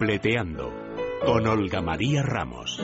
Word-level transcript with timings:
Cupleteando 0.00 0.72
con 1.26 1.46
Olga 1.46 1.82
María 1.82 2.22
Ramos. 2.22 2.82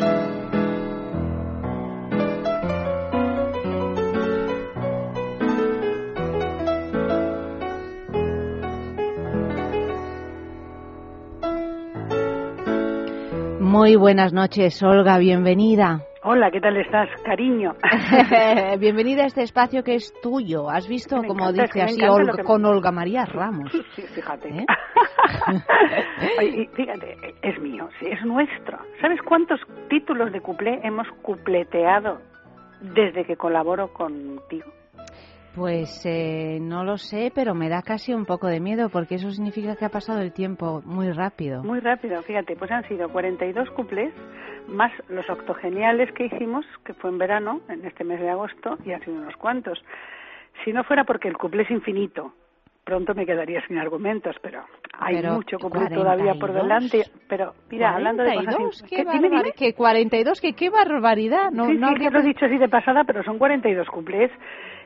Muy 13.61 13.97
buenas 13.97 14.35
noches, 14.35 14.83
Olga, 14.83 15.17
bienvenida. 15.17 16.05
Hola, 16.29 16.51
¿qué 16.51 16.61
tal 16.61 16.77
estás, 16.77 17.09
cariño? 17.25 17.73
bienvenida 18.81 19.23
a 19.23 19.27
este 19.27 19.43
espacio 19.45 19.85
que 19.85 19.95
es 19.95 20.13
tuyo. 20.21 20.69
¿Has 20.69 20.89
visto, 20.89 21.21
Me 21.23 21.29
como 21.29 21.45
encanta, 21.51 21.63
dice 21.63 21.83
así, 21.83 22.03
Olga- 22.03 22.43
con 22.43 22.65
Olga 22.65 22.91
María 22.91 23.25
Ramos? 23.27 23.71
Sí, 23.95 24.03
fíjate. 24.03 24.49
¿Eh? 24.49 24.67
Oye, 26.41 26.69
fíjate, 26.75 27.17
es 27.43 27.61
mío, 27.61 27.89
sí, 28.01 28.07
es 28.11 28.25
nuestro. 28.25 28.77
¿Sabes 29.01 29.21
cuántos 29.23 29.61
títulos 29.89 30.33
de 30.33 30.41
cuplé 30.41 30.81
hemos 30.83 31.07
cupleteado 31.23 32.19
desde 32.81 33.25
que 33.25 33.37
colaboro 33.37 33.93
contigo? 33.93 34.73
Pues 35.57 36.05
eh, 36.05 36.59
no 36.61 36.85
lo 36.85 36.99
sé, 36.99 37.33
pero 37.35 37.55
me 37.55 37.71
da 37.71 37.81
casi 37.81 38.13
un 38.13 38.27
poco 38.27 38.47
de 38.47 38.61
miedo 38.61 38.91
porque 38.91 39.15
eso 39.15 39.31
significa 39.31 39.75
que 39.75 39.87
ha 39.87 39.89
pasado 39.89 40.21
el 40.21 40.35
tiempo 40.35 40.83
muy 40.85 41.11
rápido. 41.13 41.65
Muy 41.65 41.81
rápido, 41.81 42.23
fíjate, 42.23 42.57
pues 42.57 42.71
han 42.71 42.87
sido 42.89 43.09
42 43.09 43.71
cuplés 43.71 44.13
más 44.69 44.93
los 45.09 45.29
octogeniales 45.31 46.13
que 46.13 46.27
hicimos, 46.27 46.67
que 46.85 46.93
fue 46.93 47.09
en 47.09 47.17
verano, 47.17 47.63
en 47.71 47.87
este 47.87 48.05
mes 48.05 48.21
de 48.21 48.29
agosto, 48.29 48.77
y 48.85 48.93
han 48.93 49.03
sido 49.03 49.17
unos 49.17 49.35
cuantos. 49.37 49.83
Si 50.63 50.75
no 50.75 50.85
fuera 50.85 51.05
porque 51.05 51.29
el 51.29 51.39
cuplé 51.39 51.63
es 51.63 51.71
infinito, 51.71 52.35
pronto 52.87 53.15
me 53.17 53.27
quedaría 53.27 53.61
sin 53.67 53.79
argumentos, 53.79 54.37
pero 54.41 54.63
hay 54.97 55.17
Pero, 55.17 55.35
mucho 55.35 55.59
cuplé 55.59 55.89
todavía 55.91 56.35
por 56.35 56.53
42. 56.53 56.63
delante. 56.63 57.11
Pero 57.29 57.53
mira, 57.69 57.97
hablando 57.97 58.23
de 58.23 58.35
cosas... 58.37 58.55
42, 58.55 58.81
in- 58.83 58.89
qué, 58.89 58.97
¿Qué? 58.97 59.11
Dime, 59.19 59.29
dime. 59.29 59.53
que 59.53 59.75
42, 59.75 60.41
que 60.41 60.53
qué 60.55 60.71
barbaridad. 60.71 61.51
No, 61.51 61.67
sí, 61.67 61.75
no 61.75 61.89
sí, 61.89 61.95
habría 61.95 62.09
que 62.11 62.15
lo 62.15 62.21
he 62.21 62.27
dicho 62.29 62.47
así 62.47 62.57
de 62.59 62.69
pasada, 62.69 63.03
pero 63.05 63.25
son 63.25 63.39
42 63.39 63.89
cuplés 63.89 64.31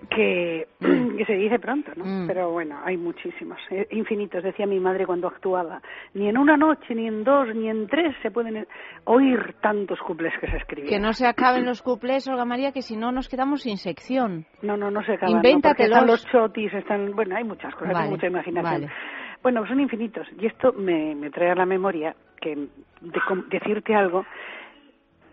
que, 0.09 0.67
que 0.81 1.25
se 1.27 1.35
dice 1.35 1.59
pronto, 1.59 1.93
¿no? 1.95 2.05
Mm. 2.07 2.27
Pero 2.27 2.51
bueno, 2.53 2.79
hay 2.83 2.97
muchísimos, 2.97 3.59
eh, 3.71 3.87
infinitos, 3.91 4.43
decía 4.43 4.65
mi 4.67 4.81
madre 4.81 5.05
cuando 5.05 5.29
actuaba. 5.29 5.83
Ni 6.15 6.27
en 6.27 6.39
una 6.39 6.57
noche, 6.57 6.95
ni 6.95 7.07
en 7.07 7.23
dos, 7.23 7.55
ni 7.55 7.69
en 7.69 7.87
tres 7.87 8.17
se 8.23 8.31
pueden 8.31 8.67
oír 9.05 9.57
tantos 9.61 9.99
cuplés 10.01 10.33
que 10.41 10.51
se 10.51 10.57
escribían. 10.57 10.89
que 10.89 10.99
no 10.99 11.13
se 11.13 11.27
acaben 11.27 11.67
los 11.67 11.83
cuplés, 11.83 12.27
Olga 12.29 12.47
María, 12.47 12.73
que 12.73 12.81
si 12.81 12.97
no 12.97 13.13
nos 13.13 13.29
quedamos 13.29 13.61
sin 13.63 13.77
sección. 13.77 14.47
No, 14.63 14.77
no, 14.79 14.91
no 14.91 15.05
se 15.05 15.13
acaban. 15.13 15.37
Invéntatelos. 15.37 15.91
¿no? 15.91 15.97
Están 15.97 16.07
los 16.07 16.27
chotis, 16.27 16.73
están... 16.73 17.13
Bueno, 17.13 17.37
hay 17.37 17.45
muchas 17.45 17.75
cosas, 17.75 17.90
Vale, 17.95 18.11
mucha 18.11 18.27
imaginación. 18.27 18.73
vale. 18.83 18.93
Bueno, 19.43 19.67
son 19.67 19.81
infinitos. 19.81 20.27
Y 20.39 20.47
esto 20.47 20.73
me, 20.73 21.15
me 21.15 21.31
trae 21.31 21.51
a 21.51 21.55
la 21.55 21.67
memoria 21.67 22.15
que 22.41 22.55
de 22.57 23.21
decirte 23.51 23.95
algo 23.95 24.25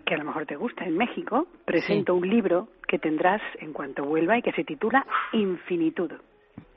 que 0.06 0.14
a 0.16 0.18
lo 0.18 0.24
mejor 0.24 0.46
te 0.46 0.56
gusta. 0.56 0.86
En 0.86 0.96
México 0.98 1.48
presento 1.66 2.16
un 2.16 2.28
libro 2.30 2.70
que 2.88 2.98
tendrás 3.00 3.42
en 3.60 3.74
cuanto 3.74 4.06
vuelva 4.06 4.38
y 4.38 4.42
que 4.42 4.54
se 4.54 4.64
titula 4.64 5.06
Infinitud. 5.34 6.12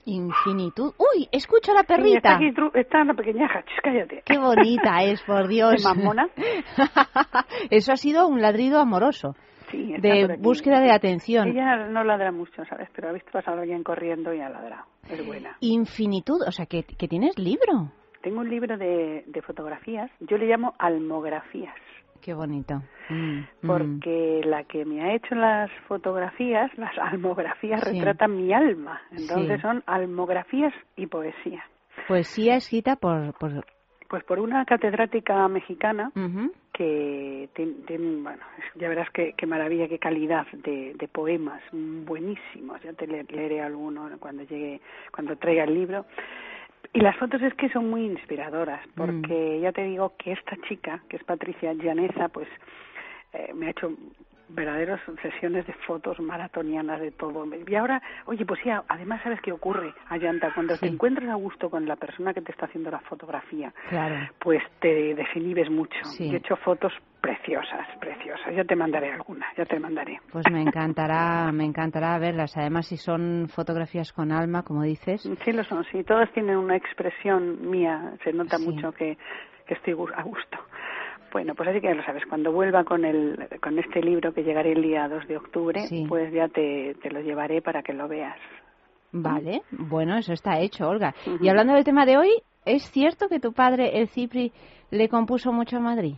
Infinitud. 0.07 0.93
¡Uy! 0.99 1.29
Escucha 1.31 1.73
la 1.73 1.81
Sí, 1.81 1.85
está, 1.89 1.97
perrita. 1.97 2.35
aquí, 2.37 2.53
está 2.75 3.05
la 3.05 3.15
pequeñaja, 3.15 3.63
cállate. 3.83 4.23
Qué 4.25 4.39
bonita 4.39 5.03
es, 5.05 5.23
por 5.23 5.47
Dios. 5.49 5.83
¿De 5.83 5.89
mamona? 5.89 6.29
Eso 7.71 7.93
ha 7.93 7.97
sido 7.97 8.27
un 8.27 8.41
ladrido 8.41 8.81
amoroso, 8.81 9.37
Sí, 9.71 9.95
de 9.99 10.37
búsqueda 10.39 10.81
de 10.81 10.91
atención. 10.93 11.49
Ella 11.49 11.89
no 11.89 12.05
ladra 12.05 12.33
mucho, 12.33 12.65
¿sabes? 12.65 12.89
Pero 12.95 13.09
ha 13.09 13.13
visto 13.13 13.31
pasar 13.33 13.59
a 13.59 13.63
alguien 13.63 13.83
corriendo 13.83 14.33
y 14.35 14.41
ha 14.41 14.49
ladrado. 14.49 14.85
Es 15.09 15.25
buena. 15.27 15.57
Infinitud, 15.61 16.41
o 16.47 16.51
sea, 16.53 16.67
que, 16.67 16.83
que 16.85 17.09
tienes 17.09 17.39
libro. 17.39 17.93
Tengo 18.23 18.41
un 18.41 18.51
libro 18.51 18.77
de, 18.77 19.25
de 19.27 19.43
fotografías, 19.43 20.11
yo 20.21 20.37
le 20.37 20.47
llamo 20.47 20.75
almografías, 20.79 21.75
Qué 22.21 22.35
bonito. 22.35 22.83
Mm, 23.09 23.39
mm. 23.39 23.67
porque 23.67 24.43
la 24.45 24.65
que 24.65 24.85
me 24.85 25.03
ha 25.03 25.15
hecho 25.15 25.35
las 25.35 25.71
fotografías, 25.89 26.71
las 26.77 26.97
almografías, 26.99 27.81
Sí. 27.83 27.97
retratan 27.97 28.37
mi 28.37 28.53
alma. 28.53 29.01
Entonces 29.11 29.57
Sí. 29.57 29.63
son 29.63 29.83
almografías 29.87 30.73
y 30.97 31.07
poesía. 31.07 31.65
Poesía 32.09 32.57
escrita 32.57 32.97
por... 32.97 33.33
por... 33.39 33.65
Pues 34.11 34.25
por 34.25 34.41
una 34.41 34.65
catedrática 34.65 35.47
mexicana 35.47 36.11
que 36.73 37.49
tiene, 37.55 37.73
tiene- 37.87 38.23
bueno, 38.23 38.43
ya 38.75 38.89
verás 38.89 39.09
qué, 39.11 39.35
qué 39.37 39.47
maravilla, 39.47 39.87
qué 39.89 39.99
calidad 40.01 40.47
de, 40.53 40.95
de 40.95 41.09
poemas 41.09 41.63
buenísimos. 41.73 42.83
Ya 42.83 42.93
te 42.93 43.07
le- 43.07 43.23
leeré 43.25 43.63
alguno 43.63 44.11
cuando 44.19 44.43
llegue, 44.43 44.81
cuando 45.15 45.37
traiga 45.37 45.63
el 45.65 45.75
libro. 45.75 46.07
Y 46.93 47.01
las 47.01 47.17
fotos 47.19 47.41
es 47.43 47.55
que 47.55 47.69
son 47.69 47.89
muy 47.89 48.05
inspiradoras, 48.05 48.81
porque 48.97 49.61
ya 49.61 49.71
te 49.71 49.85
digo 49.85 50.13
que 50.19 50.33
esta 50.33 50.57
chica, 50.69 51.01
que 51.09 51.17
es 51.17 51.23
Patricia 51.25 51.73
Llaneza, 51.75 52.29
pues 52.31 52.49
eh, 53.33 53.53
me 53.55 53.67
ha 53.67 53.71
hecho 53.71 53.93
verdaderas 54.55 55.01
sesiones 55.23 55.67
de 55.67 55.73
fotos 55.87 56.19
maratonianas 56.21 57.01
de 57.01 57.11
todo. 57.13 57.45
Y 57.67 57.75
ahora, 57.75 58.03
oye, 58.27 58.45
pues 58.45 58.61
sí, 58.63 58.71
además, 58.89 59.21
¿sabes 59.23 59.41
qué 59.41 59.53
ocurre, 59.53 59.93
Ayanta? 60.09 60.53
Cuando 60.55 60.77
te 60.77 60.87
encuentras 60.87 61.29
a 61.31 61.35
gusto 61.35 61.71
con 61.71 61.87
la 61.87 61.97
persona 61.97 62.35
que 62.35 62.41
te 62.43 62.53
está 62.53 62.67
haciendo 62.67 62.91
la 62.91 63.01
fotografía, 63.01 63.73
Claro. 63.89 64.17
pues 64.41 64.63
te 64.81 65.15
desinhibes 65.15 65.71
mucho. 65.71 65.99
Sí. 66.05 66.29
Yo 66.29 66.35
he 66.35 66.39
hecho 66.39 66.57
fotos 66.57 66.93
preciosas, 67.21 67.87
preciosas. 68.01 68.55
Ya 68.57 68.65
te 68.65 68.75
mandaré 68.77 69.13
alguna, 69.13 69.47
ya 69.57 69.65
te 69.67 69.79
mandaré. 69.79 70.19
Pues 70.33 70.45
me 70.51 70.63
encantará, 70.63 71.51
me 71.53 71.65
encantará 71.65 72.19
verlas. 72.19 72.57
Además, 72.57 72.87
si 72.87 72.97
son 72.97 73.47
fotografías 73.49 74.13
con 74.13 74.33
alma, 74.33 74.63
como 74.63 74.83
dices. 74.83 75.23
Sí 75.45 75.53
lo 75.53 75.63
son, 75.65 75.85
sí. 75.85 76.03
Todas 76.05 76.31
tienen 76.33 76.57
una 76.57 76.77
expresión 76.77 77.71
mía. 77.71 78.13
Se 78.25 78.33
nota 78.33 78.57
Sí. 78.59 78.65
mucho 78.69 78.93
que, 78.93 79.17
que 79.67 79.75
estoy 79.75 79.93
a 80.17 80.23
gusto. 80.23 80.59
Bueno, 81.33 81.55
pues 81.55 81.69
así 81.69 81.81
que 81.81 81.89
ya 81.89 81.95
lo 81.95 82.03
sabes. 82.05 82.25
Cuando 82.27 82.53
vuelva 82.53 82.85
con 82.85 83.05
el 83.05 83.49
con 83.63 83.79
este 83.79 84.03
libro 84.03 84.33
que 84.35 84.43
llegaré 84.43 84.73
el 84.73 84.83
día 84.83 85.09
2 85.09 85.27
de 85.29 85.37
octubre, 85.37 85.81
Sí. 85.83 86.05
pues 86.09 86.33
ya 86.33 86.49
te, 86.49 86.97
te 87.03 87.11
lo 87.11 87.21
llevaré 87.21 87.63
para 87.63 87.83
que 87.83 87.93
lo 87.93 88.09
veas. 88.09 88.37
Vale, 89.13 89.63
bueno, 89.73 90.17
eso 90.17 90.33
está 90.33 90.59
hecho, 90.61 90.89
Olga. 90.89 91.15
Y 91.41 91.49
hablando 91.49 91.75
del 91.75 91.85
tema 91.85 92.07
de 92.07 92.17
hoy, 92.17 92.31
¿es 92.65 92.83
cierto 92.93 93.29
que 93.29 93.41
tu 93.41 93.53
padre, 93.53 93.99
el 93.99 94.09
Cipri, 94.09 94.53
le 94.91 95.09
compuso 95.09 95.53
mucho 95.53 95.79
a 95.79 95.81
Madrid? 95.81 96.15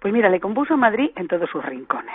Pues 0.00 0.12
mira, 0.12 0.28
le 0.28 0.40
compuso 0.40 0.76
Madrid 0.76 1.10
en 1.16 1.28
todos 1.28 1.48
sus 1.50 1.64
rincones. 1.64 2.14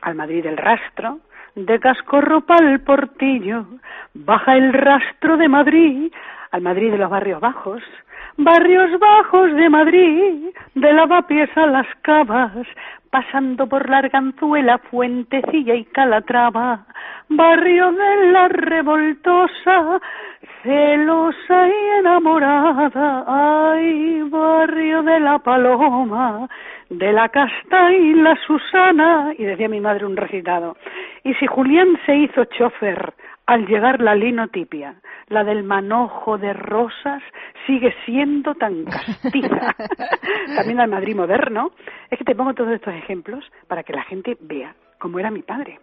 Al 0.00 0.16
Madrid 0.16 0.42
del 0.42 0.56
rastro, 0.56 1.20
de 1.54 1.78
Cascorro 1.78 2.40
pa'l 2.46 2.80
Portillo, 2.80 3.66
baja 4.14 4.56
el 4.56 4.72
rastro 4.72 5.36
de 5.36 5.48
Madrid, 5.48 6.12
al 6.50 6.62
Madrid 6.62 6.90
de 6.90 6.98
los 6.98 7.10
barrios 7.10 7.40
bajos, 7.40 7.82
barrios 8.36 8.98
bajos 8.98 9.52
de 9.54 9.68
Madrid, 9.68 10.50
de 10.74 10.92
lavapiés 10.92 11.50
a 11.56 11.66
las 11.66 11.86
cavas, 12.02 12.66
pasando 13.10 13.66
por 13.66 13.88
la 13.90 13.98
Arganzuela, 13.98 14.78
Fuentecilla 14.78 15.74
y 15.74 15.84
Calatrava, 15.84 16.86
barrio 17.28 17.92
de 17.92 18.32
la 18.32 18.48
revoltosa, 18.48 20.00
celosa 20.62 21.68
y 21.68 21.98
enamorada, 21.98 23.24
ay, 23.26 24.22
barrio 24.30 25.02
de 25.02 25.20
la 25.20 25.38
paloma, 25.38 26.48
de 26.88 27.12
la 27.12 27.28
casta 27.28 27.92
y 27.92 28.14
la 28.14 28.34
Susana, 28.46 29.32
y 29.36 29.44
decía 29.44 29.68
mi 29.68 29.80
madre 29.80 30.06
un 30.06 30.16
recitado, 30.16 30.76
y 31.22 31.34
si 31.34 31.46
Julián 31.46 31.98
se 32.06 32.16
hizo 32.16 32.44
chofer 32.46 33.12
al 33.46 33.66
llegar 33.66 34.00
la 34.00 34.14
linotipia, 34.14 34.96
la 35.28 35.44
del 35.44 35.64
manojo 35.64 36.38
de 36.38 36.52
rosas 36.52 37.22
sigue 37.66 37.94
siendo 38.04 38.54
tan 38.54 38.84
castiza. 38.84 39.74
También 40.56 40.80
al 40.80 40.90
Madrid 40.90 41.16
moderno. 41.16 41.72
Es 42.10 42.18
que 42.18 42.24
te 42.24 42.34
pongo 42.34 42.54
todos 42.54 42.72
estos 42.72 42.94
ejemplos 42.94 43.44
para 43.66 43.82
que 43.82 43.92
la 43.92 44.04
gente 44.04 44.36
vea 44.40 44.74
cómo 44.98 45.18
era 45.18 45.30
mi 45.30 45.42
padre. 45.42 45.80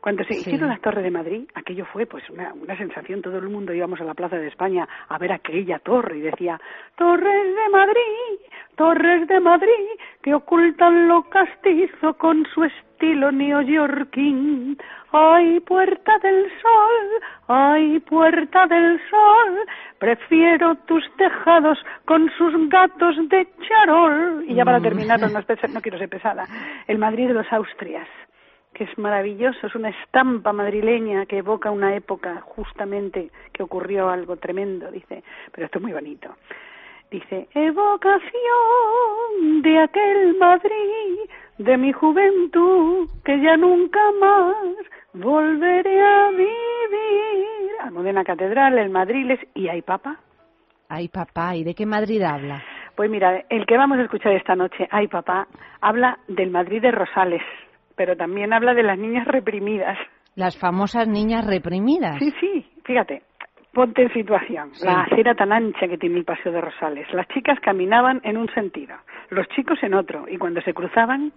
Cuando 0.00 0.22
se 0.24 0.34
Sí. 0.34 0.40
hicieron 0.40 0.68
las 0.68 0.80
Torres 0.80 1.02
de 1.04 1.10
Madrid, 1.10 1.48
aquello 1.54 1.84
fue 1.86 2.06
pues 2.06 2.28
una, 2.30 2.52
una 2.54 2.76
sensación. 2.76 3.20
Todo 3.22 3.38
el 3.38 3.48
mundo 3.48 3.72
íbamos 3.72 4.00
a 4.00 4.04
la 4.04 4.14
Plaza 4.14 4.36
de 4.36 4.46
España 4.48 4.86
a 5.08 5.18
ver 5.18 5.32
aquella 5.32 5.78
torre 5.80 6.18
y 6.18 6.20
decía, 6.20 6.60
Torres 6.96 7.54
de 7.56 7.68
Madrid, 7.70 8.38
Torres 8.76 9.26
de 9.26 9.40
Madrid, 9.40 9.88
que 10.22 10.34
ocultan 10.34 11.08
lo 11.08 11.22
castizo 11.28 12.14
con 12.14 12.46
su 12.54 12.64
estilo 12.64 13.32
neoyorquín. 13.32 14.78
Ay, 15.10 15.60
puerta 15.60 16.18
del 16.18 16.44
sol, 16.60 17.22
ay, 17.48 17.98
puerta 18.00 18.66
del 18.66 19.00
sol, 19.08 19.58
prefiero 19.98 20.74
tus 20.86 21.02
tejados 21.16 21.78
con 22.04 22.30
sus 22.36 22.68
gatos 22.68 23.16
de 23.28 23.48
charol. 23.66 24.44
Y 24.46 24.54
ya 24.54 24.64
para 24.64 24.78
Mm. 24.78 24.82
terminar, 24.82 25.18
no, 25.20 25.28
no 25.28 25.80
quiero 25.80 25.98
ser 25.98 26.08
pesada, 26.08 26.44
el 26.86 26.98
Madrid 26.98 27.28
de 27.28 27.34
los 27.34 27.52
Austrias 27.52 28.06
que 28.72 28.84
es 28.84 28.98
maravilloso, 28.98 29.66
es 29.66 29.74
una 29.74 29.88
estampa 29.90 30.52
madrileña 30.52 31.26
que 31.26 31.38
evoca 31.38 31.70
una 31.70 31.94
época 31.96 32.40
justamente 32.42 33.30
que 33.52 33.62
ocurrió 33.62 34.08
algo 34.08 34.36
tremendo, 34.36 34.90
dice, 34.90 35.22
pero 35.52 35.66
esto 35.66 35.78
es 35.78 35.82
muy 35.82 35.92
bonito. 35.92 36.34
Dice, 37.10 37.48
evocación 37.54 38.32
de 39.62 39.78
aquel 39.78 40.36
Madrid, 40.36 41.18
de 41.56 41.76
mi 41.78 41.92
juventud, 41.92 43.08
que 43.24 43.40
ya 43.40 43.56
nunca 43.56 44.00
más 44.20 44.76
volveré 45.14 46.02
a 46.02 46.30
vivir. 46.30 47.46
Almudena 47.80 48.24
Catedral, 48.24 48.76
el 48.78 48.90
Madriles, 48.90 49.40
¿y 49.54 49.68
hay 49.68 49.80
papa? 49.80 50.18
Ay, 50.90 51.08
papá, 51.08 51.56
¿y 51.56 51.64
de 51.64 51.74
qué 51.74 51.86
Madrid 51.86 52.22
habla? 52.22 52.62
Pues 52.94 53.10
mira, 53.10 53.44
el 53.48 53.64
que 53.64 53.76
vamos 53.76 53.98
a 53.98 54.02
escuchar 54.02 54.32
esta 54.32 54.56
noche, 54.56 54.88
ay 54.90 55.06
papá, 55.06 55.46
habla 55.80 56.18
del 56.26 56.50
Madrid 56.50 56.82
de 56.82 56.90
Rosales, 56.90 57.42
pero 57.98 58.16
también 58.16 58.54
habla 58.54 58.72
de 58.72 58.82
las 58.84 58.96
niñas 58.98 59.26
reprimidas. 59.26 59.98
Las 60.36 60.56
famosas 60.58 61.06
niñas 61.08 61.44
reprimidas. 61.46 62.16
Sí, 62.20 62.32
sí, 62.40 62.64
fíjate, 62.84 63.22
ponte 63.74 64.02
en 64.02 64.12
situación. 64.14 64.70
Sí. 64.72 64.86
La 64.86 65.02
acera 65.02 65.34
tan 65.34 65.52
ancha 65.52 65.86
que 65.88 65.98
tiene 65.98 66.16
el 66.16 66.24
Paseo 66.24 66.52
de 66.52 66.60
Rosales. 66.62 67.06
Las 67.12 67.28
chicas 67.28 67.58
caminaban 67.60 68.20
en 68.24 68.36
un 68.38 68.48
sentido, 68.54 68.94
los 69.30 69.46
chicos 69.48 69.78
en 69.82 69.94
otro, 69.94 70.24
y 70.28 70.38
cuando 70.38 70.60
se 70.62 70.72
cruzaban, 70.72 71.32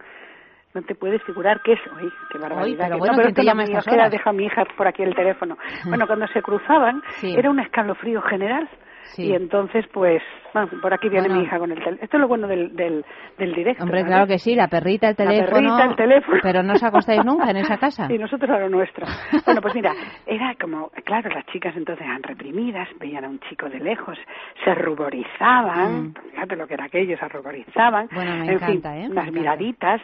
no 0.73 0.81
te 0.83 0.95
puedes 0.95 1.21
figurar 1.23 1.61
qué 1.65 1.73
es. 1.73 1.79
Uy, 2.01 2.09
qué 2.31 2.37
barbaridad. 2.37 2.85
pero 2.85 2.95
que- 2.95 2.99
bueno, 2.99 3.13
no, 3.13 3.17
pero 3.17 3.25
¿quién 3.33 3.35
te 3.35 3.43
llama 3.43 3.63
estas 3.63 3.87
horas? 3.87 4.11
deja 4.11 4.31
mi 4.31 4.45
hija 4.45 4.63
por 4.77 4.87
aquí 4.87 5.03
el 5.03 5.15
teléfono. 5.15 5.57
Bueno, 5.89 6.07
cuando 6.07 6.27
se 6.27 6.41
cruzaban, 6.41 7.01
Sí. 7.19 7.33
era 7.35 7.49
un 7.49 7.59
escalofrío 7.59 8.21
general. 8.21 8.69
Sí. 9.15 9.23
Y 9.27 9.33
entonces, 9.35 9.85
pues, 9.93 10.21
bueno, 10.53 10.69
por 10.81 10.93
aquí 10.93 11.09
viene 11.09 11.27
Bueno. 11.27 11.41
mi 11.41 11.47
hija 11.47 11.59
con 11.59 11.71
el 11.71 11.77
teléfono. 11.79 11.99
Esto 12.03 12.17
es 12.17 12.21
lo 12.21 12.27
bueno 12.27 12.47
del, 12.47 12.75
del, 12.75 13.05
del 13.37 13.53
directo. 13.53 13.83
Hombre, 13.83 14.01
¿vale? 14.03 14.13
claro 14.13 14.27
que 14.27 14.37
sí, 14.37 14.55
la 14.55 14.67
perrita, 14.67 15.09
el 15.09 15.15
La 15.17 15.25
teléfono. 15.25 15.51
perrita, 15.77 15.83
el 15.85 15.95
teléfono. 15.95 16.39
Pero 16.41 16.63
no 16.63 16.73
os 16.73 16.83
acostáis 16.83 17.23
nunca 17.25 17.49
en 17.51 17.57
esa 17.57 17.77
casa. 17.77 18.07
Y 18.11 18.17
nosotros 18.17 18.49
a 18.49 18.59
lo 18.59 18.69
nuestro. 18.69 19.05
Bueno, 19.45 19.61
pues 19.61 19.75
mira, 19.75 19.93
era 20.25 20.55
como, 20.59 20.89
claro, 21.05 21.29
las 21.29 21.45
chicas 21.47 21.75
entonces 21.75 22.05
eran 22.05 22.23
reprimidas, 22.23 22.87
veían 22.99 23.25
a 23.25 23.29
un 23.29 23.39
chico 23.49 23.69
de 23.69 23.79
lejos, 23.79 24.17
se 24.63 24.73
ruborizaban, 24.75 25.91
Mm. 26.01 26.13
fíjate 26.31 26.55
lo 26.55 26.67
que 26.67 26.73
era 26.75 26.85
aquello, 26.85 27.17
se 27.17 27.27
ruborizaban. 27.27 28.07
Bueno, 28.13 28.31
me 28.37 28.43
en 28.45 28.49
encanta, 28.51 28.91
fin, 28.93 29.01
¿eh? 29.01 29.07
Me 29.07 29.11
Unas 29.11 29.27
encanta. 29.27 29.31
miraditas, 29.31 30.01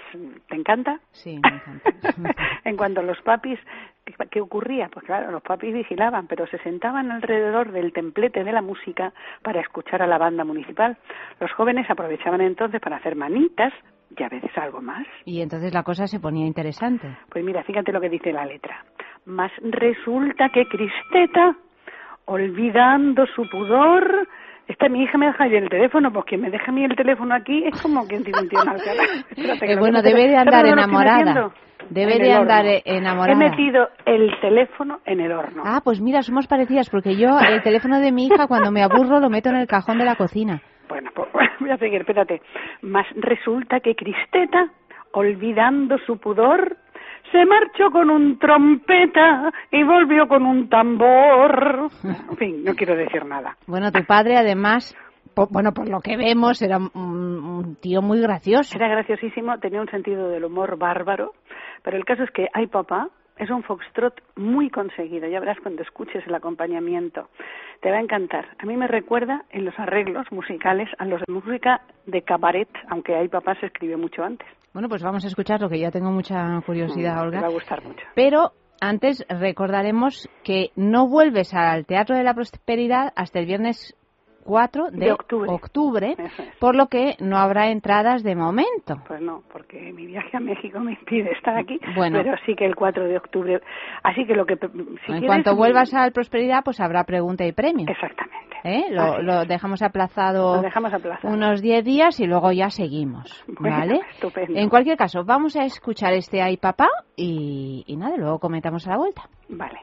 ¿te 0.50 0.56
encanta? 0.56 1.00
Sí, 1.12 1.40
me 1.42 1.50
encanta. 1.56 2.36
en 2.66 2.78
cuanto 2.78 3.00
a 3.02 3.04
los 3.04 3.20
papis, 3.22 3.60
¿qué, 4.26 4.42
ocurría? 4.42 4.90
Pues 4.90 5.06
claro, 5.06 5.32
los 5.32 5.42
papis 5.42 5.74
vigilaban, 5.74 6.28
pero 6.28 6.48
se 6.48 6.58
sentaban 6.60 7.12
alrededor 7.12 7.72
del 7.72 7.94
templete 7.94 8.44
de 8.44 8.52
la 8.52 8.62
música 8.62 9.14
para 9.42 9.62
escuchar 9.62 10.02
a 10.02 10.08
la 10.08 10.18
banda 10.18 10.44
municipal. 10.44 10.98
Los 11.40 11.52
jóvenes 11.54 11.90
aprovechaban 11.90 12.42
entonces 12.42 12.82
para 12.82 12.98
hacer 12.98 13.16
manitas 13.16 13.74
y 14.16 14.24
a 14.24 14.30
veces 14.30 14.52
algo 14.58 14.82
más. 14.82 15.06
Y 15.26 15.42
entonces 15.42 15.74
la 15.74 15.84
cosa 15.84 16.08
se 16.08 16.20
ponía 16.20 16.46
interesante. 16.46 17.08
Pues 17.30 17.44
mira, 17.44 17.64
fíjate 17.64 17.92
lo 17.92 18.02
que 18.02 18.10
dice 18.10 18.32
la 18.32 18.46
letra. 18.46 18.86
Mas 19.26 19.52
resulta 19.62 20.50
que 20.50 20.66
Cristeta, 20.66 21.56
olvidando 22.26 23.26
su 23.28 23.48
pudor, 23.50 24.28
esta 24.68 24.90
mi 24.90 25.04
hija 25.04 25.18
me 25.18 25.28
deja 25.28 25.44
ahí 25.44 25.56
el 25.56 25.70
teléfono, 25.70 26.12
pues 26.12 26.26
quien 26.26 26.42
me 26.42 26.50
deja 26.50 26.72
a 26.72 26.74
mí 26.74 26.84
el 26.84 26.96
teléfono 26.96 27.34
aquí 27.36 27.64
es 27.66 27.82
como 27.82 28.06
quien 28.08 28.24
tiene 28.24 28.42
un 28.42 28.50
tío 28.50 28.60
en. 28.62 28.70
Espérate, 29.30 29.72
Eh, 29.74 29.76
bueno, 29.78 30.02
debe 30.02 30.24
de 30.28 30.34
¿sabes 30.36 30.48
andar 30.48 30.66
enamorada. 30.66 31.52
Debe 31.90 32.16
En 32.18 32.22
de 32.24 32.34
andar 32.34 32.66
horno. 32.66 32.72
eh, 32.72 32.84
enamorada. 32.86 33.32
He 33.46 33.50
metido 33.50 33.88
el 34.06 34.30
teléfono 34.42 35.00
en 35.06 35.22
el 35.22 35.32
horno. 35.32 35.64
Ah, 35.66 35.80
pues 35.84 36.02
mira, 36.02 36.22
somos 36.22 36.46
parecidas 36.48 36.90
porque 36.90 37.16
yo 37.16 37.30
el 37.40 37.62
teléfono 37.64 38.00
de 38.02 38.12
mi 38.12 38.26
hija 38.28 38.48
cuando 38.48 38.72
me 38.72 38.84
aburro 38.84 39.20
lo 39.22 39.30
meto 39.30 39.50
en 39.50 39.56
el 39.56 39.68
cajón 39.68 39.98
de 39.98 40.06
la 40.06 40.16
cocina. 40.16 40.62
Bueno, 40.90 41.12
pues 41.16 41.30
voy 41.62 41.72
a 41.72 41.78
seguir, 41.78 42.02
espérate. 42.02 42.42
Mas 42.82 43.06
resulta 43.16 43.80
que 43.80 43.96
Cristeta, 43.96 44.68
olvidando 45.14 45.98
su 46.06 46.18
pudor, 46.20 46.76
se 47.32 47.46
marchó 47.46 47.92
con 47.92 48.10
un 48.10 48.38
trompeta 48.40 49.52
y 49.72 49.84
volvió 49.84 50.28
con 50.28 50.46
un 50.46 50.70
tambor. 50.70 51.90
En 52.04 52.38
fin, 52.38 52.64
no 52.64 52.74
quiero 52.76 52.96
decir 52.96 53.26
nada. 53.26 53.58
Bueno, 53.68 53.92
tu 53.92 54.04
padre 54.06 54.38
además, 54.38 54.96
bueno, 55.50 55.74
por 55.74 55.90
lo 55.90 56.00
que 56.02 56.18
vemos, 56.18 56.62
era 56.62 56.78
un, 56.78 56.92
un 56.96 57.76
tío 57.76 58.02
muy 58.02 58.22
gracioso. 58.22 58.78
Era 58.78 58.88
graciosísimo, 58.88 59.60
tenía 59.60 59.82
un 59.82 59.90
sentido 59.90 60.30
del 60.30 60.46
humor 60.46 60.78
bárbaro, 60.78 61.34
pero 61.84 61.98
el 61.98 62.06
caso 62.06 62.24
es 62.24 62.32
que 62.32 62.48
Ay 62.54 62.68
Papá 62.68 63.10
es 63.38 63.50
un 63.50 63.64
foxtrot 63.64 64.20
muy 64.36 64.70
conseguido, 64.70 65.28
ya 65.28 65.40
verás 65.40 65.60
cuando 65.62 65.84
escuches 65.84 66.26
el 66.26 66.36
acompañamiento. 66.36 67.30
Te 67.82 67.92
va 67.92 67.98
a 67.98 68.02
encantar. 68.02 68.48
A 68.58 68.66
mí 68.66 68.76
me 68.76 68.88
recuerda 68.88 69.46
en 69.52 69.66
los 69.66 69.78
arreglos 69.78 70.26
musicales 70.32 70.90
a 70.98 71.06
los 71.06 71.22
de 71.22 71.32
música 71.32 71.82
de 72.06 72.24
cabaret, 72.24 72.70
aunque 72.90 73.16
Ay 73.16 73.28
Papá 73.28 73.56
se 73.60 73.68
escribió 73.68 73.98
mucho 73.98 74.24
antes. 74.24 74.48
Bueno, 74.78 74.90
pues 74.90 75.02
vamos 75.02 75.26
a 75.26 75.28
escucharlo, 75.28 75.70
que 75.70 75.80
ya 75.80 75.90
tengo 75.90 76.12
mucha 76.12 76.62
curiosidad, 76.64 77.16
Mm, 77.16 77.20
Olga. 77.22 77.42
va 77.42 77.48
a 77.48 77.50
gustar 77.50 77.84
mucho. 77.84 78.06
Pero 78.14 78.52
antes 78.80 79.26
recordaremos 79.28 80.30
que 80.44 80.70
no 80.76 81.08
vuelves 81.08 81.52
al 81.56 81.88
Teatro 81.88 82.16
de 82.16 82.24
la 82.24 82.36
Prosperidad 82.36 83.12
hasta 83.16 83.40
el 83.40 83.48
viernes 83.48 83.96
4 84.48 84.92
de, 84.92 84.98
De 85.06 85.12
octubre. 85.12 86.16
Eso 86.18 86.42
es. 86.42 86.56
por 86.60 86.76
lo 86.76 86.88
que 86.88 87.16
no 87.20 87.38
habrá 87.38 87.70
entradas 87.70 88.24
de 88.24 88.36
momento. 88.36 88.96
Pues 89.08 89.22
no, 89.22 89.44
porque 89.52 89.92
mi 89.94 90.08
viaje 90.08 90.36
a 90.36 90.40
México 90.40 90.80
me 90.80 90.94
impide 90.94 91.32
estar 91.34 91.58
aquí, 91.58 91.80
Bueno. 91.96 92.20
pero 92.24 92.36
sí 92.46 92.56
que 92.56 92.66
el 92.66 92.76
4 92.76 93.04
de 93.06 93.18
octubre. 93.18 93.60
Así 94.04 94.26
que 94.26 94.34
lo 94.34 94.46
que... 94.46 94.56
Si 94.56 94.66
en 94.68 94.96
quieres, 95.06 95.26
cuanto 95.26 95.56
vuelvas 95.56 95.94
al 95.94 96.12
Prosperidad, 96.14 96.64
pues 96.64 96.80
habrá 96.80 97.04
pregunta 97.04 97.46
y 97.46 97.52
premio. 97.52 97.86
Exactamente. 97.90 98.58
¿eh? 98.64 98.86
Lo, 98.92 99.22
lo 99.22 99.46
dejamos 99.46 99.82
aplazado 99.82 100.56
Lo 100.56 100.62
dejamos 100.62 100.94
aplazado. 100.94 101.34
unos 101.34 101.62
10 101.62 101.84
días 101.84 102.20
y 102.20 102.26
luego 102.26 102.52
ya 102.54 102.70
seguimos, 102.70 103.44
Bueno, 103.60 103.78
¿vale? 103.78 104.00
estupendo. 104.14 104.58
En 104.58 104.70
cualquier 104.70 104.98
caso, 104.98 105.24
vamos 105.26 105.56
a 105.58 105.64
escuchar 105.66 106.14
este 106.14 106.42
Ay 106.42 106.58
Papá 106.58 106.88
y, 107.16 107.84
y 107.86 107.98
nada, 107.98 108.16
luego 108.18 108.40
comentamos 108.40 108.88
a 108.88 108.92
la 108.92 108.98
vuelta. 108.98 109.24
Vale. 109.50 109.80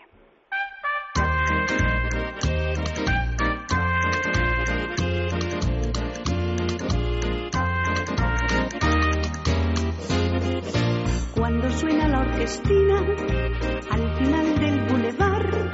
Suena 11.75 12.09
la 12.09 12.21
orquestina 12.21 13.01
al 13.91 14.17
final 14.17 14.59
del 14.61 14.81
bulevar, 14.87 15.73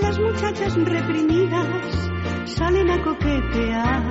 las 0.00 0.18
muchachas 0.18 0.74
reprimidas 0.74 2.10
salen 2.44 2.90
a 2.90 3.02
coquetear. 3.02 4.02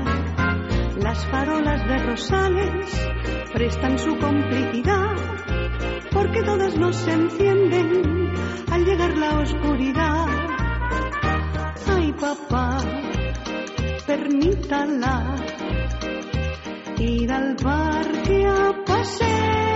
Las 0.98 1.26
farolas 1.28 1.88
de 1.88 1.98
Rosales 2.00 3.10
prestan 3.54 3.98
su 3.98 4.18
complicidad, 4.18 5.16
porque 6.12 6.44
todas 6.44 6.78
no 6.78 6.92
se 6.92 7.12
encienden 7.12 8.34
al 8.72 8.86
llegar 8.86 9.18
la 9.18 9.40
oscuridad. 9.40 10.28
Ay, 11.88 12.14
papá, 12.14 12.78
permítala 14.06 15.36
ir 17.00 17.32
al 17.32 17.56
parque 17.56 18.46
a 18.46 18.84
pasear. 18.86 19.67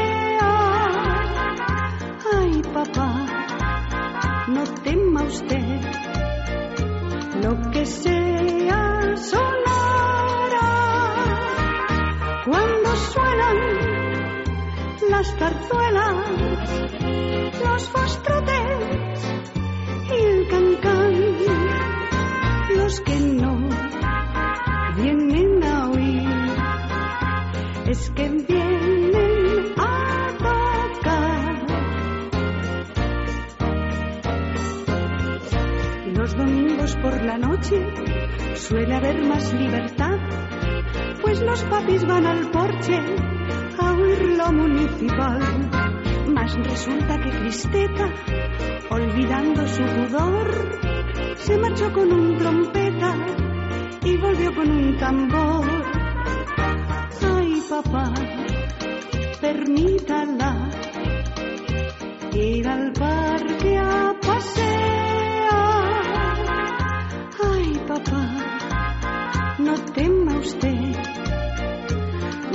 Usted 5.31 5.81
lo 7.41 7.71
que 7.71 7.85
sea 7.85 9.15
sonará. 9.15 10.71
Cuando 12.45 12.89
suenan 13.11 13.57
las 15.09 15.27
zarzuelas, 15.37 16.15
los 17.63 17.89
fostrotes 17.89 19.19
y 20.09 20.19
el 20.31 20.47
cancán, 20.49 21.13
los 22.77 23.01
que 23.01 23.15
no 23.15 23.53
vienen 24.97 25.63
a 25.63 25.89
oír 25.91 26.29
es 27.87 28.09
que 28.11 28.30
suele 38.55 38.95
haber 38.95 39.21
más 39.25 39.53
libertad, 39.53 40.17
pues 41.21 41.41
los 41.41 41.63
papis 41.63 42.05
van 42.05 42.25
al 42.25 42.49
porche 42.49 42.99
a 43.79 43.93
oír 43.93 44.37
lo 44.37 44.51
municipal. 44.51 45.39
Mas 46.33 46.55
resulta 46.55 47.19
que 47.19 47.29
Cristeta, 47.29 48.09
olvidando 48.89 49.67
su 49.67 49.83
pudor, 49.83 50.79
se 51.35 51.57
marchó 51.57 51.91
con 51.93 52.11
un 52.11 52.37
trompeta 52.37 53.15
y 54.03 54.17
volvió 54.17 54.55
con 54.55 54.71
un 54.71 54.97
tambor. 54.97 55.67
Ay, 57.21 57.61
papá, 57.69 58.13
permítala 59.39 60.69
ir 62.33 62.67
al 62.67 62.91
parque 62.93 63.77
a 63.77 64.10
no 69.59 69.75
tema 69.93 70.37
usted 70.37 70.95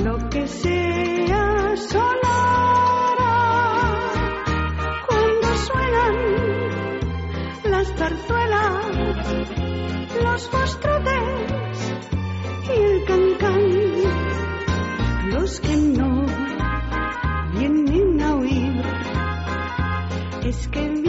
lo 0.03 0.29
que 0.29 0.47
sea 0.47 1.75
sonará. 1.75 3.35
Cuando 5.07 5.47
suenan 5.67 6.15
las 7.71 7.87
zarzuelas, 7.95 8.85
los 10.23 10.49
fostrotes 10.49 11.93
y 12.67 12.71
el 12.71 13.05
cancán, 13.05 13.63
los 15.31 15.59
que 15.59 15.77
no 15.77 16.25
vienen 17.53 18.21
a 18.21 18.35
oír, 18.35 18.81
es 20.43 20.67
que 20.67 21.06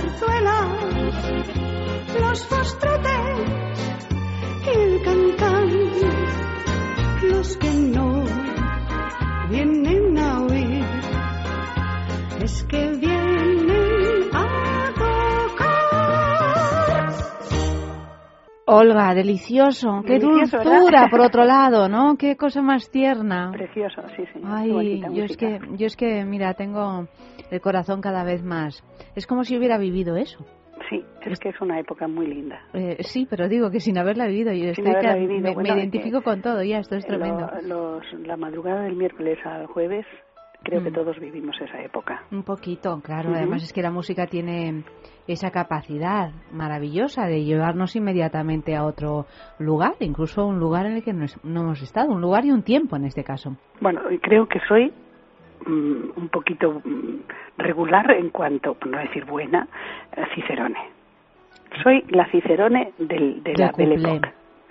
zarzuelas, 0.00 0.68
los 2.20 2.46
fostrotes 2.46 3.38
y 4.64 4.70
el 4.70 5.02
los 7.22 7.56
que 7.56 7.70
no 7.70 8.24
vienen 9.50 10.18
a 10.18 10.42
oír, 10.42 10.84
es 12.42 12.64
que 12.64 12.92
vienen 12.92 13.49
Olga, 18.72 19.14
delicioso. 19.14 20.02
Qué 20.06 20.14
Delicioso, 20.18 20.58
dulzura, 20.58 20.84
¿verdad? 20.84 21.10
por 21.10 21.20
otro 21.20 21.44
lado, 21.44 21.88
¿no? 21.88 22.16
Qué 22.16 22.36
cosa 22.36 22.62
más 22.62 22.90
tierna. 22.90 23.50
Precioso, 23.52 24.02
sí, 24.16 24.22
sí. 24.32 24.40
Ay, 24.44 24.70
bonita 24.70 25.08
yo 25.12 25.24
es 25.24 25.36
que, 25.36 25.58
yo 25.76 25.86
es 25.86 25.96
que, 25.96 26.24
mira, 26.24 26.54
tengo 26.54 27.06
el 27.50 27.60
corazón 27.60 28.00
cada 28.00 28.22
vez 28.24 28.42
más. 28.44 28.82
Es 29.16 29.26
como 29.26 29.44
si 29.44 29.56
hubiera 29.58 29.76
vivido 29.78 30.16
eso. 30.16 30.44
Sí, 30.88 31.04
es 31.26 31.38
que 31.38 31.50
es 31.50 31.60
una 31.60 31.78
época 31.78 32.08
muy 32.08 32.26
linda. 32.26 32.60
Eh, 32.72 32.96
sí, 33.00 33.26
pero 33.28 33.48
digo 33.48 33.70
que 33.70 33.80
sin 33.80 33.98
haberla 33.98 34.26
vivido, 34.26 34.52
yo 34.52 34.70
estoy 34.70 34.86
haberla 34.90 35.14
que- 35.14 35.20
vivido, 35.20 35.40
me, 35.42 35.54
bueno, 35.54 35.76
identifico 35.76 36.22
con 36.22 36.40
todo, 36.40 36.62
ya, 36.62 36.78
esto 36.78 36.96
es 36.96 37.04
Lo- 37.08 37.16
tremendo. 37.18 37.46
los- 37.62 38.26
la 38.26 38.36
madrugada 38.36 38.82
del 38.82 38.96
miércoles 38.96 39.38
al 39.44 39.66
jueves, 39.66 40.06
creo 40.62 40.82
que 40.82 40.90
Mm. 40.90 40.94
todos 40.94 41.18
vivimos 41.18 41.60
esa 41.60 41.80
época. 41.82 42.22
Un 42.30 42.42
poquito, 42.42 43.00
claro. 43.02 43.30
Además 43.34 43.62
es 43.62 43.72
que 43.72 43.82
la 43.82 43.90
música 43.90 44.26
tiene 44.26 44.84
esa 45.26 45.50
capacidad 45.50 46.30
maravillosa 46.52 47.26
de 47.26 47.44
llevarnos 47.44 47.94
inmediatamente 47.96 48.74
a 48.76 48.84
otro 48.84 49.26
lugar, 49.58 49.92
incluso 50.00 50.46
un 50.46 50.58
lugar 50.58 50.86
en 50.86 50.92
el 50.96 51.04
que 51.04 51.12
no, 51.12 51.24
es- 51.24 51.38
no 51.44 51.60
hemos 51.62 51.82
estado, 51.82 52.10
un 52.12 52.20
lugar 52.20 52.44
y 52.44 52.50
un 52.50 52.62
tiempo 52.62 52.96
en 52.96 53.04
este 53.04 53.22
caso. 53.24 53.56
Bueno, 53.80 54.00
creo 54.22 54.46
que 54.46 54.58
soy 54.68 54.92
mm, 55.66 56.18
un 56.18 56.28
poquito 56.30 56.80
mm, 56.84 57.20
regular 57.58 58.10
en 58.12 58.30
cuanto, 58.30 58.74
por 58.74 58.88
no 58.88 58.98
decir 58.98 59.24
buena, 59.26 59.68
eh, 60.16 60.22
Cicerone. 60.34 60.78
Soy 61.82 62.02
la 62.08 62.26
Cicerone 62.30 62.92
del, 62.98 63.42
de 63.42 63.52
Del 63.52 63.60
la 63.60 63.72
Belle. 63.76 64.16
¿Eh? 64.16 64.20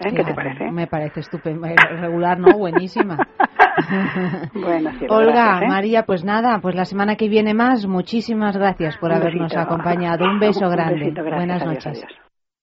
¿Qué 0.01 0.10
te 0.12 0.15
Claro, 0.24 0.36
parece? 0.36 0.72
Me 0.72 0.88
parece 0.88 1.19
estupendo. 1.22 1.67
Eh, 1.67 1.75
Regular, 2.00 2.39
¿no? 2.39 2.58
Buenísima. 2.58 3.17
bueno, 4.53 4.89
Olga, 5.09 5.33
gracias, 5.33 5.62
¿eh? 5.62 5.67
María, 5.67 6.03
pues 6.05 6.24
nada, 6.24 6.59
pues 6.62 6.75
la 6.75 6.86
semana 6.86 7.15
que 7.15 7.29
viene 7.29 7.53
más, 7.53 7.86
muchísimas 7.88 8.55
gracias 8.57 8.98
por 8.98 9.12
Un 9.12 9.17
habernos 9.17 9.51
besito. 9.51 9.62
acompañado. 9.62 10.25
Un 10.25 10.39
beso 10.39 10.65
Un 10.65 10.71
grande. 10.71 11.00
besito, 11.00 11.24
gracias. 11.24 11.38
Buenas 11.38 11.62
Adiós, 11.63 11.86
noches. 11.86 12.03
adiós. 12.05 12.28